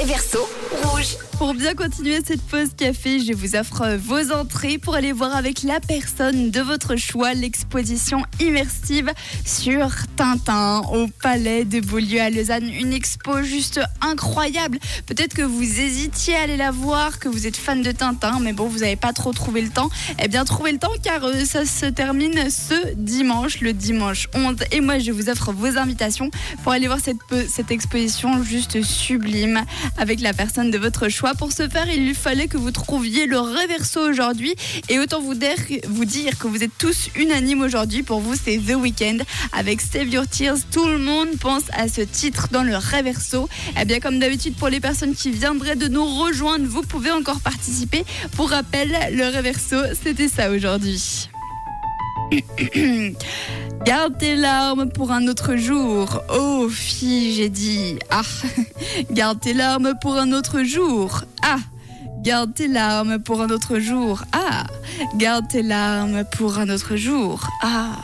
[0.00, 0.48] Réverso
[0.82, 1.29] rouge.
[1.40, 5.62] Pour bien continuer cette pause café, je vous offre vos entrées pour aller voir avec
[5.62, 9.10] la personne de votre choix l'exposition immersive
[9.46, 12.68] sur Tintin au Palais de Beaulieu à Lausanne.
[12.68, 14.78] Une expo juste incroyable.
[15.06, 18.52] Peut-être que vous hésitiez à aller la voir, que vous êtes fan de Tintin, mais
[18.52, 19.88] bon, vous n'avez pas trop trouvé le temps.
[20.22, 24.56] Eh bien, trouvez le temps car euh, ça se termine ce dimanche, le dimanche 11.
[24.72, 26.30] Et moi, je vous offre vos invitations
[26.64, 27.16] pour aller voir cette,
[27.48, 29.64] cette exposition juste sublime
[29.96, 31.29] avec la personne de votre choix.
[31.38, 34.54] Pour ce faire, il lui fallait que vous trouviez le réverso aujourd'hui.
[34.88, 35.56] Et autant vous dire,
[36.38, 38.02] que vous êtes tous unanimes aujourd'hui.
[38.02, 39.18] Pour vous, c'est The Weeknd
[39.52, 40.58] avec Save Your Tears.
[40.70, 43.48] Tout le monde pense à ce titre dans le réverso.
[43.80, 47.40] Et bien, comme d'habitude, pour les personnes qui viendraient de nous rejoindre, vous pouvez encore
[47.40, 48.04] participer.
[48.36, 51.28] Pour rappel, le réverso, c'était ça aujourd'hui.
[53.84, 56.22] Garde tes larmes pour un autre jour.
[56.28, 57.98] Oh, fille, j'ai dit.
[58.10, 58.22] Ah,
[59.10, 61.22] garde tes larmes pour un autre jour.
[61.42, 61.56] Ah,
[62.22, 64.22] garde tes larmes pour un autre jour.
[64.32, 64.66] Ah,
[65.16, 67.48] garde tes larmes pour un autre jour.
[67.62, 67.96] Ah.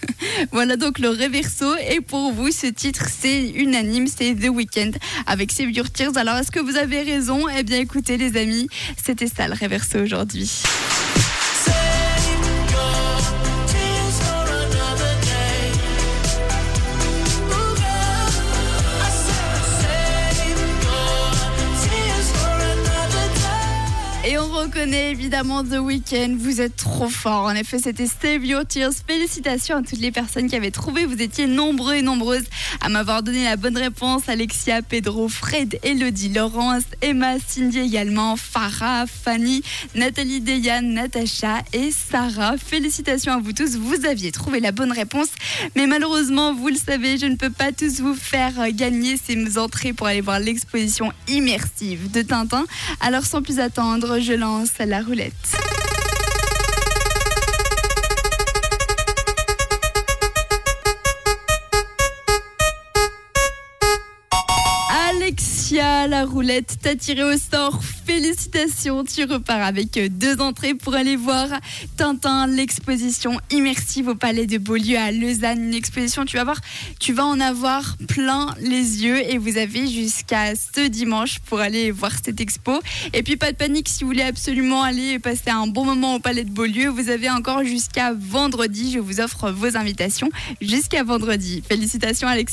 [0.52, 1.76] voilà donc le réverso.
[1.90, 4.92] Et pour vous, ce titre, c'est unanime, c'est The Weeknd
[5.26, 6.16] avec Save Your Tears.
[6.16, 7.48] Alors, est-ce que vous avez raison?
[7.50, 10.62] Eh bien, écoutez, les amis, c'était ça le réverso aujourd'hui.
[24.58, 26.36] Reconnaît évidemment The Weeknd.
[26.36, 27.44] Vous êtes trop fort.
[27.44, 28.92] En effet, c'était Save Your Tears.
[29.06, 31.04] Félicitations à toutes les personnes qui avaient trouvé.
[31.04, 32.46] Vous étiez nombreux et nombreuses
[32.80, 34.28] à m'avoir donné la bonne réponse.
[34.28, 39.62] Alexia, Pedro, Fred, Elodie, Laurence, Emma, Cindy également, Farah, Fanny,
[39.94, 42.56] Nathalie, Deyane, Natacha et Sarah.
[42.58, 43.76] Félicitations à vous tous.
[43.76, 45.28] Vous aviez trouvé la bonne réponse.
[45.76, 49.92] Mais malheureusement, vous le savez, je ne peux pas tous vous faire gagner ces entrées
[49.92, 52.64] pour aller voir l'exposition immersive de Tintin.
[53.00, 54.47] Alors sans plus attendre, je lance
[54.86, 55.77] la roulette.
[65.70, 67.82] La roulette t'a tiré au sort.
[68.06, 71.48] Félicitations, tu repars avec deux entrées pour aller voir
[71.96, 75.64] Tintin, l'exposition immersive au Palais de Beaulieu à Lausanne.
[75.64, 76.58] Une exposition, tu vas voir,
[76.98, 81.90] tu vas en avoir plein les yeux et vous avez jusqu'à ce dimanche pour aller
[81.90, 82.80] voir cette expo.
[83.12, 86.18] Et puis pas de panique, si vous voulez absolument aller passer un bon moment au
[86.18, 88.92] Palais de Beaulieu, vous avez encore jusqu'à vendredi.
[88.92, 90.30] Je vous offre vos invitations
[90.62, 91.62] jusqu'à vendredi.
[91.68, 92.46] Félicitations Alexia.